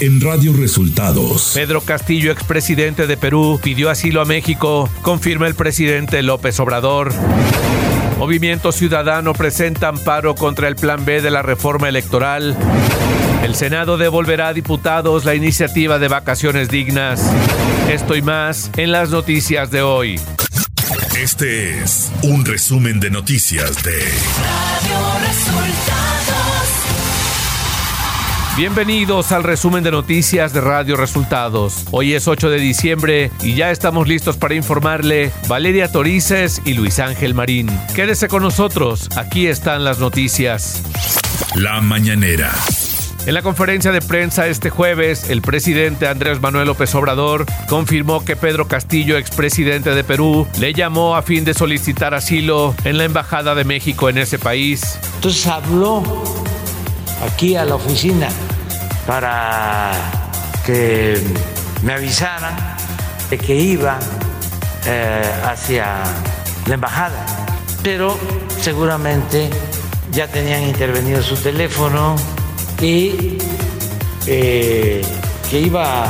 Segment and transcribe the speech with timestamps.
[0.00, 1.52] en Radio Resultados.
[1.54, 7.12] Pedro Castillo, expresidente de Perú, pidió asilo a México, confirma el presidente López Obrador.
[8.18, 12.56] Movimiento Ciudadano presenta amparo contra el Plan B de la reforma electoral.
[13.42, 17.22] El Senado devolverá a diputados la iniciativa de vacaciones dignas.
[17.90, 20.20] Esto y más en las noticias de hoy.
[21.16, 26.39] Este es un resumen de noticias de Radio Resultados.
[28.60, 31.86] Bienvenidos al resumen de noticias de Radio Resultados.
[31.92, 36.98] Hoy es 8 de diciembre y ya estamos listos para informarle Valeria Torices y Luis
[36.98, 37.70] Ángel Marín.
[37.94, 40.82] Quédese con nosotros, aquí están las noticias.
[41.54, 42.52] La mañanera.
[43.24, 48.36] En la conferencia de prensa este jueves, el presidente Andrés Manuel López Obrador confirmó que
[48.36, 53.54] Pedro Castillo, expresidente de Perú, le llamó a fin de solicitar asilo en la Embajada
[53.54, 54.98] de México en ese país.
[55.14, 56.02] Entonces habló
[57.22, 58.28] aquí a la oficina
[59.06, 59.92] para
[60.64, 61.20] que
[61.82, 62.54] me avisaran
[63.28, 63.98] de que iba
[64.86, 66.02] eh, hacia
[66.66, 67.24] la embajada,
[67.82, 68.16] pero
[68.60, 69.50] seguramente
[70.12, 72.16] ya tenían intervenido su teléfono
[72.80, 73.38] y
[74.26, 75.02] eh,
[75.48, 76.04] que iba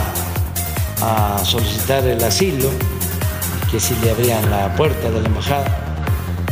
[1.02, 2.70] a solicitar el asilo,
[3.70, 5.96] que si le abrían la puerta de la embajada.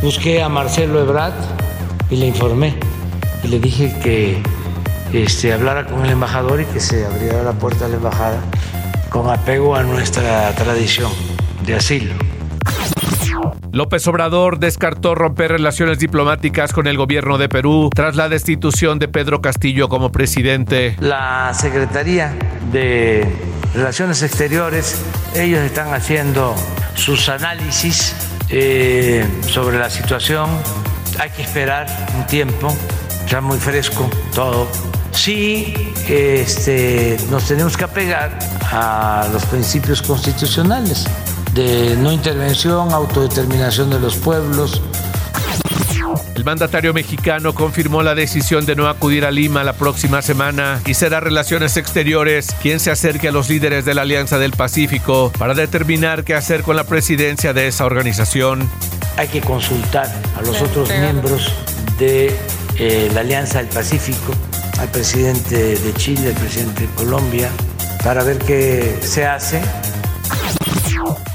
[0.03, 1.35] Busqué a Marcelo Ebrard
[2.11, 2.79] y le informé
[3.43, 4.43] y le dije que
[5.13, 8.41] este, hablara con el embajador y que se abriera la puerta de la embajada
[9.11, 11.11] con apego a nuestra tradición
[11.65, 12.15] de asilo.
[13.73, 19.09] López Obrador descartó romper relaciones diplomáticas con el gobierno de Perú tras la destitución de
[19.09, 20.97] Pedro Castillo como presidente.
[21.01, 22.35] La Secretaría
[22.73, 23.27] de
[23.75, 25.01] Relaciones Exteriores,
[25.35, 26.55] ellos están haciendo
[26.95, 28.17] sus análisis
[28.49, 30.49] eh, sobre la situación.
[31.21, 32.75] Hay que esperar un tiempo,
[33.29, 34.67] ya muy fresco todo.
[35.13, 35.75] Sí,
[36.09, 38.39] este, nos tenemos que apegar
[38.71, 41.07] a los principios constitucionales
[41.55, 44.81] de no intervención, autodeterminación de los pueblos.
[46.35, 50.95] El mandatario mexicano confirmó la decisión de no acudir a Lima la próxima semana y
[50.95, 55.55] será Relaciones Exteriores quien se acerque a los líderes de la Alianza del Pacífico para
[55.55, 58.71] determinar qué hacer con la presidencia de esa organización.
[59.17, 60.07] Hay que consultar
[60.39, 61.53] a los otros miembros
[61.99, 62.37] de
[62.77, 64.33] eh, la Alianza del Pacífico,
[64.79, 67.51] al presidente de Chile, al presidente de Colombia,
[68.05, 69.61] para ver qué se hace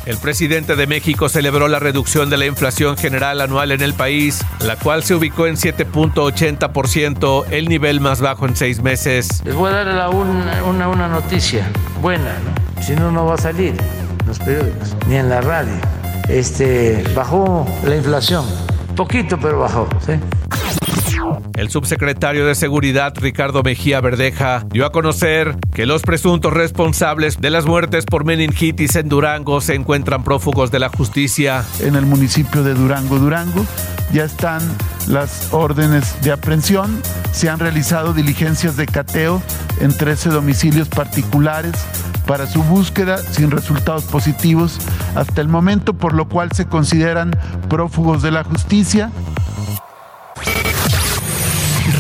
[0.06, 4.44] el presidente de México celebró la reducción de la inflación general anual en el país,
[4.60, 9.42] la cual se ubicó en 7.80%, el nivel más bajo en seis meses.
[9.46, 11.66] Les voy a dar una, una, noticia
[12.02, 12.84] buena, ¿no?
[12.84, 15.74] si no, no va a salir en los periódicos, ni en la radio.
[16.28, 18.46] Este, bajó la inflación,
[18.98, 20.14] poquito pero bajó, ¿sí?
[21.64, 27.50] El subsecretario de Seguridad, Ricardo Mejía Verdeja, dio a conocer que los presuntos responsables de
[27.52, 31.64] las muertes por meningitis en Durango se encuentran prófugos de la justicia.
[31.80, 33.66] En el municipio de Durango, Durango,
[34.12, 34.62] ya están
[35.08, 37.02] las órdenes de aprehensión,
[37.32, 39.42] se han realizado diligencias de cateo
[39.80, 41.72] en 13 domicilios particulares
[42.28, 44.80] para su búsqueda sin resultados positivos
[45.16, 47.32] hasta el momento, por lo cual se consideran
[47.70, 49.12] prófugos de la justicia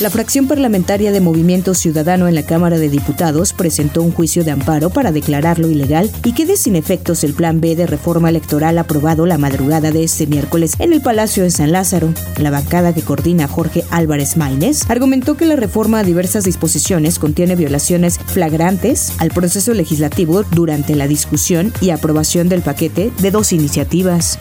[0.00, 4.52] La fracción parlamentaria de Movimiento Ciudadano en la Cámara de Diputados presentó un juicio de
[4.52, 9.26] amparo para declararlo ilegal y quede sin efectos el Plan B de reforma electoral aprobado
[9.26, 12.14] la madrugada de este miércoles en el Palacio de San Lázaro.
[12.36, 17.56] La bancada que coordina Jorge Álvarez Maínez argumentó que la reforma a diversas disposiciones contiene
[17.56, 24.38] violaciones flagrantes al proceso legislativo durante la discusión y aprobación del paquete de dos iniciativas.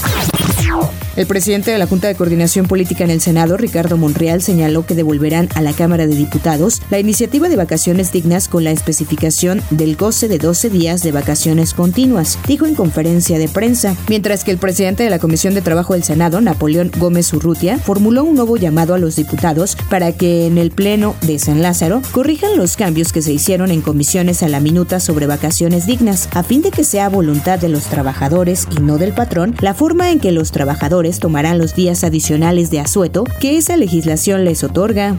[1.16, 4.94] El presidente de la Junta de Coordinación Política en el Senado, Ricardo Monreal, señaló que
[4.94, 9.96] devolverán a la Cámara de Diputados la iniciativa de vacaciones dignas con la especificación del
[9.96, 14.58] goce de 12 días de vacaciones continuas, dijo en conferencia de prensa, mientras que el
[14.58, 18.94] presidente de la Comisión de Trabajo del Senado, Napoleón Gómez Urrutia, formuló un nuevo llamado
[18.94, 23.22] a los diputados para que en el Pleno de San Lázaro corrijan los cambios que
[23.22, 27.10] se hicieron en comisiones a la minuta sobre vacaciones dignas, a fin de que sea
[27.10, 31.58] voluntad de los trabajadores y no del patrón la forma en que los trabajadores tomarán
[31.58, 35.18] los días adicionales de asueto que esa legislación les otorga.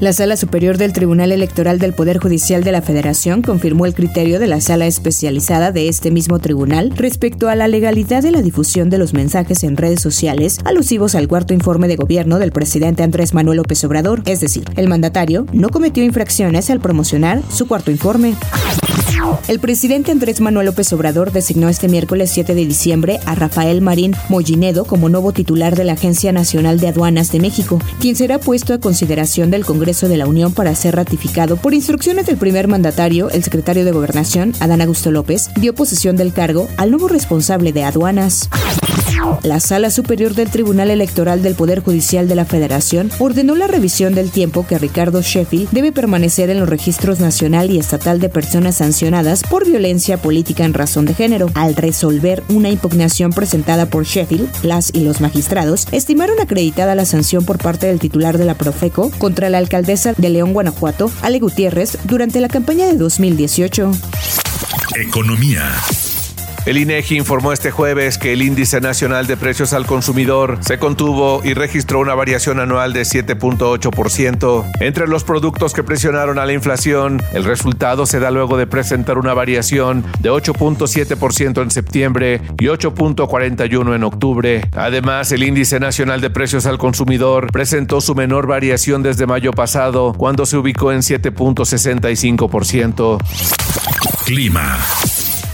[0.00, 4.40] La Sala Superior del Tribunal Electoral del Poder Judicial de la Federación confirmó el criterio
[4.40, 8.90] de la sala especializada de este mismo tribunal respecto a la legalidad de la difusión
[8.90, 13.34] de los mensajes en redes sociales alusivos al cuarto informe de gobierno del presidente Andrés
[13.34, 18.34] Manuel López Obrador, es decir, el mandatario no cometió infracciones al promocionar su cuarto informe.
[19.48, 24.14] El presidente Andrés Manuel López Obrador designó este miércoles 7 de diciembre a Rafael Marín
[24.28, 28.72] Mollinedo como nuevo titular de la Agencia Nacional de Aduanas de México, quien será puesto
[28.72, 31.56] a consideración del Congreso de la Unión para ser ratificado.
[31.56, 36.32] Por instrucciones del primer mandatario, el secretario de Gobernación, Adán Augusto López, dio posesión del
[36.32, 38.48] cargo al nuevo responsable de aduanas.
[39.42, 44.14] La Sala Superior del Tribunal Electoral del Poder Judicial de la Federación ordenó la revisión
[44.14, 48.76] del tiempo que Ricardo Sheffield debe permanecer en los registros nacional y estatal de personas
[48.76, 51.48] sancionadas por violencia política en razón de género.
[51.54, 57.44] Al resolver una impugnación presentada por Sheffield, las y los magistrados estimaron acreditada la sanción
[57.44, 61.98] por parte del titular de la Profeco contra la alcaldesa de León, Guanajuato, Ale Gutiérrez,
[62.04, 63.90] durante la campaña de 2018.
[64.96, 65.62] Economía.
[66.64, 71.40] El INEGI informó este jueves que el índice nacional de precios al consumidor se contuvo
[71.42, 74.70] y registró una variación anual de 7.8%.
[74.78, 79.18] Entre los productos que presionaron a la inflación, el resultado se da luego de presentar
[79.18, 84.62] una variación de 8.7% en septiembre y 8.41 en octubre.
[84.76, 90.14] Además, el índice nacional de precios al consumidor presentó su menor variación desde mayo pasado,
[90.16, 93.18] cuando se ubicó en 7.65%.
[94.24, 94.78] Clima.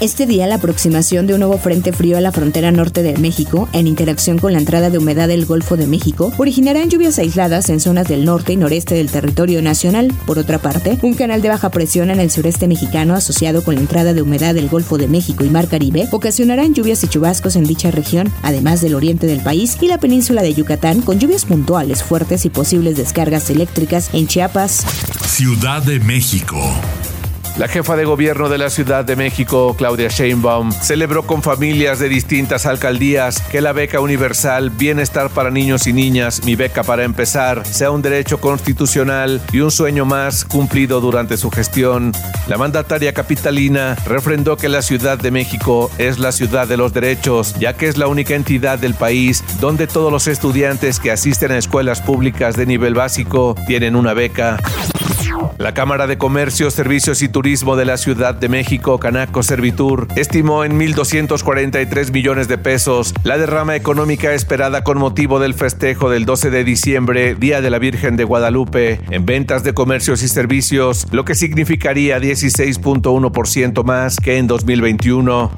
[0.00, 3.68] Este día la aproximación de un nuevo frente frío a la frontera norte de México,
[3.72, 7.80] en interacción con la entrada de humedad del Golfo de México, originarán lluvias aisladas en
[7.80, 10.14] zonas del norte y noreste del territorio nacional.
[10.24, 13.80] Por otra parte, un canal de baja presión en el sureste mexicano asociado con la
[13.80, 17.64] entrada de humedad del Golfo de México y Mar Caribe ocasionarán lluvias y chubascos en
[17.64, 22.04] dicha región, además del oriente del país y la península de Yucatán, con lluvias puntuales
[22.04, 24.84] fuertes y posibles descargas eléctricas en Chiapas.
[25.26, 26.56] Ciudad de México.
[27.58, 32.08] La jefa de gobierno de la Ciudad de México, Claudia Sheinbaum, celebró con familias de
[32.08, 37.66] distintas alcaldías que la beca universal Bienestar para Niños y Niñas, mi beca para empezar,
[37.66, 42.12] sea un derecho constitucional y un sueño más cumplido durante su gestión.
[42.46, 47.54] La mandataria capitalina refrendó que la Ciudad de México es la ciudad de los derechos,
[47.58, 51.58] ya que es la única entidad del país donde todos los estudiantes que asisten a
[51.58, 54.58] escuelas públicas de nivel básico tienen una beca.
[55.58, 60.64] La Cámara de Comercio, Servicios y Turismo de la Ciudad de México, Canaco Servitur, estimó
[60.64, 66.50] en 1.243 millones de pesos la derrama económica esperada con motivo del festejo del 12
[66.50, 71.24] de diciembre, Día de la Virgen de Guadalupe, en ventas de comercios y servicios, lo
[71.24, 75.50] que significaría 16.1% más que en 2021.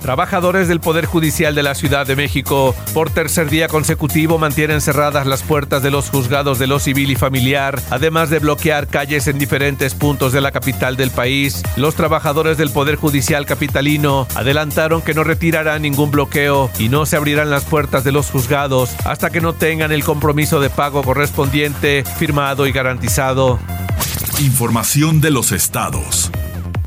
[0.00, 5.26] Trabajadores del Poder Judicial de la Ciudad de México por tercer día consecutivo mantienen cerradas
[5.26, 9.38] las puertas de los juzgados de lo civil y familiar, además de bloquear calles en
[9.38, 11.62] diferentes puntos de la capital del país.
[11.76, 17.16] Los trabajadores del Poder Judicial capitalino adelantaron que no retirarán ningún bloqueo y no se
[17.16, 22.04] abrirán las puertas de los juzgados hasta que no tengan el compromiso de pago correspondiente
[22.18, 23.58] firmado y garantizado.
[24.40, 26.30] Información de los estados.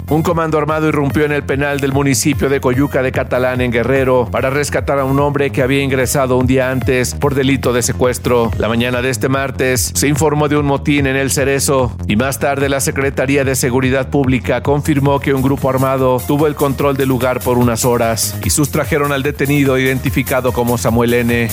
[0.10, 4.28] Un comando armado irrumpió en el penal del municipio de Coyuca de Catalán en Guerrero
[4.32, 8.50] para rescatar a un hombre que había ingresado un día antes por delito de secuestro.
[8.58, 12.40] La mañana de este martes se informó de un motín en el Cerezo y más
[12.40, 17.10] tarde la Secretaría de Seguridad Pública confirmó que un grupo armado tuvo el control del
[17.10, 21.50] lugar por unas horas y sustrajeron al detenido identificado como Samuel N.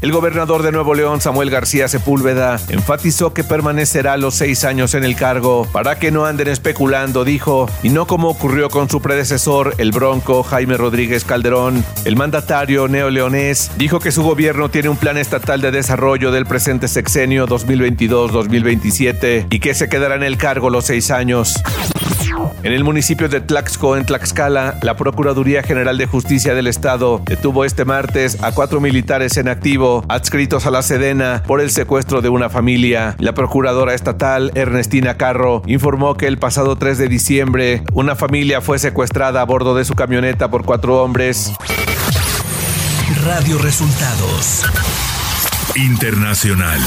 [0.00, 5.04] El gobernador de Nuevo León, Samuel García Sepúlveda, enfatizó que permanecerá los seis años en
[5.04, 9.74] el cargo para que no anden especulando, dijo, y no como ocurrió con su predecesor,
[9.76, 11.84] el bronco Jaime Rodríguez Calderón.
[12.06, 16.88] El mandatario neoleonés dijo que su gobierno tiene un plan estatal de desarrollo del presente
[16.88, 21.62] sexenio 2022-2027 y que se quedará en el cargo los seis años.
[22.62, 27.64] En el municipio de Tlaxco, en Tlaxcala, la Procuraduría General de Justicia del Estado detuvo
[27.64, 32.28] este martes a cuatro militares en activo adscritos a la Sedena por el secuestro de
[32.28, 33.16] una familia.
[33.18, 38.78] La Procuradora Estatal, Ernestina Carro, informó que el pasado 3 de diciembre una familia fue
[38.78, 41.52] secuestrada a bordo de su camioneta por cuatro hombres.
[43.24, 44.64] Radio Resultados.
[45.76, 46.80] Internacional.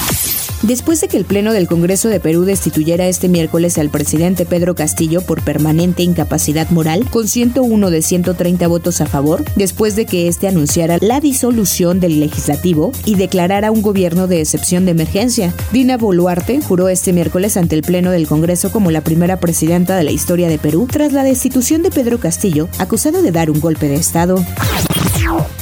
[0.63, 4.75] Después de que el Pleno del Congreso de Perú destituyera este miércoles al presidente Pedro
[4.75, 10.29] Castillo por permanente incapacidad moral, con 101 de 130 votos a favor, después de que
[10.29, 15.97] este anunciara la disolución del legislativo y declarara un gobierno de excepción de emergencia, Dina
[15.97, 20.11] Boluarte juró este miércoles ante el Pleno del Congreso como la primera presidenta de la
[20.11, 23.95] historia de Perú tras la destitución de Pedro Castillo, acusado de dar un golpe de
[23.95, 24.41] Estado.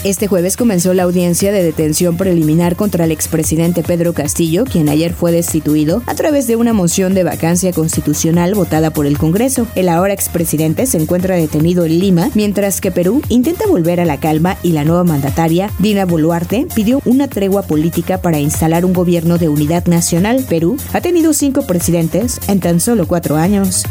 [0.04, 5.14] Este jueves comenzó la audiencia de detención preliminar contra el expresidente Pedro Castillo, quien ayer
[5.14, 9.68] fue destituido a través de una moción de vacancia constitucional votada por el Congreso.
[9.76, 14.20] El ahora expresidente se encuentra detenido en Lima, mientras que Perú intenta volver a la
[14.20, 19.38] calma y la nueva mandataria, Dina Boluarte, pidió una tregua política para instalar un gobierno
[19.38, 20.44] de unidad nacional.
[20.50, 23.84] Perú ha tenido cinco presidentes en tan solo cuatro años.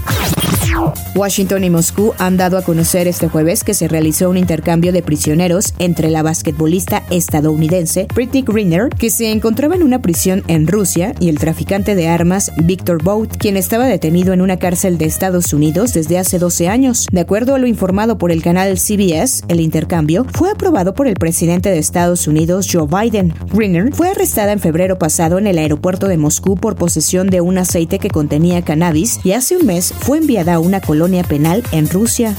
[1.14, 5.02] Washington y Moscú han dado a conocer este jueves que se realizó un intercambio de
[5.02, 11.14] prisioneros entre la basquetbolista estadounidense Britney Greener, que se encontraba en una prisión en Rusia,
[11.20, 15.52] y el traficante de armas Victor Bout, quien estaba detenido en una cárcel de Estados
[15.52, 17.06] Unidos desde hace 12 años.
[17.10, 21.14] De acuerdo a lo informado por el canal CBS, el intercambio fue aprobado por el
[21.14, 23.34] presidente de Estados Unidos, Joe Biden.
[23.52, 27.58] Greener fue arrestada en febrero pasado en el aeropuerto de Moscú por posesión de un
[27.58, 31.88] aceite que contenía cannabis y hace un mes fue enviada a una colonia penal en
[31.88, 32.34] Rusia.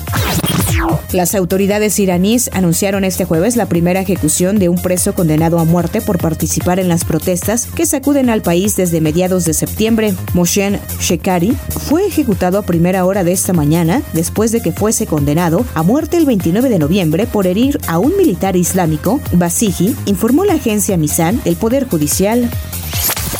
[1.12, 6.01] Las autoridades iraníes anunciaron este jueves la primera ejecución de un preso condenado a muerte
[6.01, 10.13] por participar en las protestas que sacuden al país desde mediados de septiembre.
[10.34, 15.66] Moshen Shekari fue ejecutado a primera hora de esta mañana después de que fuese condenado
[15.74, 20.54] a muerte el 29 de noviembre por herir a un militar islámico, Basiji, informó la
[20.54, 22.50] agencia Misan del Poder Judicial.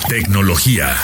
[0.08, 0.96] Tecnología.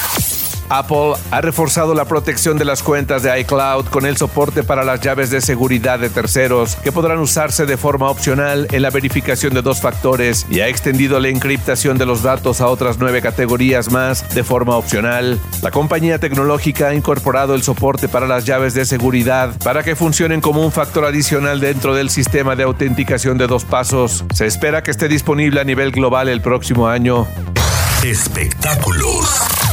[0.69, 5.01] Apple ha reforzado la protección de las cuentas de iCloud con el soporte para las
[5.01, 9.62] llaves de seguridad de terceros que podrán usarse de forma opcional en la verificación de
[9.62, 14.33] dos factores y ha extendido la encriptación de los datos a otras nueve categorías más
[14.33, 15.39] de forma opcional.
[15.62, 20.41] La compañía tecnológica ha incorporado el soporte para las llaves de seguridad para que funcionen
[20.41, 24.25] como un factor adicional dentro del sistema de autenticación de dos pasos.
[24.33, 27.27] Se espera que esté disponible a nivel global el próximo año.
[28.03, 29.66] Espectáculos.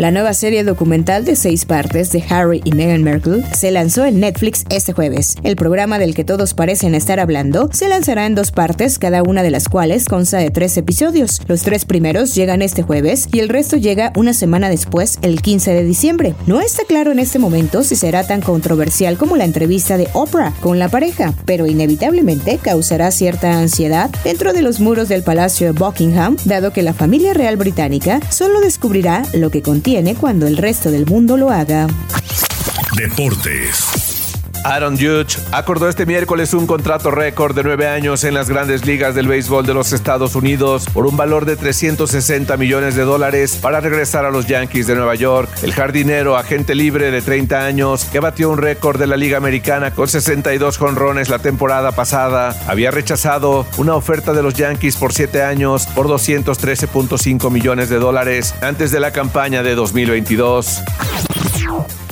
[0.00, 4.18] La nueva serie documental de seis partes de Harry y Meghan Markle se lanzó en
[4.18, 5.36] Netflix este jueves.
[5.42, 9.42] El programa del que todos parecen estar hablando se lanzará en dos partes, cada una
[9.42, 11.42] de las cuales consta de tres episodios.
[11.48, 15.74] Los tres primeros llegan este jueves y el resto llega una semana después, el 15
[15.74, 16.34] de diciembre.
[16.46, 20.54] No está claro en este momento si será tan controversial como la entrevista de Oprah
[20.62, 25.78] con la pareja, pero inevitablemente causará cierta ansiedad dentro de los muros del Palacio de
[25.78, 30.92] Buckingham, dado que la familia real británica solo descubrirá lo que contiene cuando el resto
[30.92, 31.88] del mundo lo haga.
[32.96, 34.09] Deportes.
[34.64, 39.14] Aaron Judge acordó este miércoles un contrato récord de nueve años en las grandes ligas
[39.14, 43.80] del béisbol de los Estados Unidos por un valor de 360 millones de dólares para
[43.80, 45.48] regresar a los Yankees de Nueva York.
[45.62, 49.92] El jardinero, agente libre de 30 años, que batió un récord de la Liga Americana
[49.92, 55.42] con 62 jonrones la temporada pasada, había rechazado una oferta de los Yankees por siete
[55.42, 60.82] años por 213.5 millones de dólares antes de la campaña de 2022.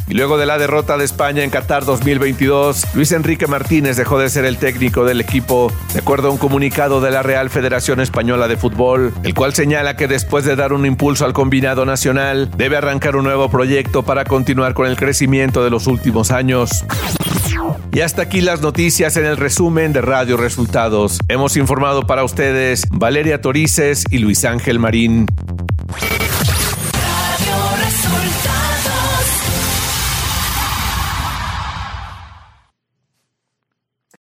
[0.09, 4.31] Y luego de la derrota de España en Qatar 2022, Luis Enrique Martínez dejó de
[4.31, 8.49] ser el técnico del equipo, de acuerdo a un comunicado de la Real Federación Española
[8.49, 12.79] de Fútbol, el cual señala que después de dar un impulso al combinado nacional, debe
[12.79, 16.85] arrancar un nuevo proyecto para continuar con el crecimiento de los últimos años.
[17.93, 21.19] Y hasta aquí las noticias en el resumen de Radio Resultados.
[21.29, 25.27] Hemos informado para ustedes Valeria Torices y Luis Ángel Marín.